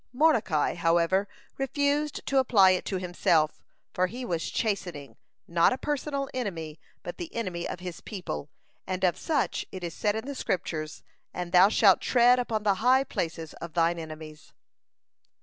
Mordecai, 0.13 0.73
however, 0.73 1.27
refused 1.59 2.25
to 2.25 2.39
apply 2.39 2.71
it 2.71 2.85
to 2.85 2.97
himself, 2.97 3.61
for 3.93 4.07
he 4.07 4.25
was 4.25 4.49
chastising, 4.49 5.15
not 5.47 5.73
a 5.73 5.77
personal 5.77 6.27
enemy, 6.33 6.79
but 7.03 7.17
the 7.19 7.31
enemy 7.35 7.69
of 7.69 7.81
his 7.81 8.01
people, 8.01 8.49
and 8.87 9.03
of 9.03 9.15
such 9.15 9.63
it 9.71 9.83
is 9.83 9.93
said 9.93 10.15
in 10.15 10.25
the 10.25 10.33
Scriptures: 10.33 11.03
"And 11.35 11.51
thou 11.51 11.69
shalt 11.69 12.01
tread 12.01 12.39
upon 12.39 12.63
the 12.63 12.73
high 12.81 13.03
places 13.03 13.53
of 13.61 13.75
thine 13.75 13.99
enemies." 13.99 14.53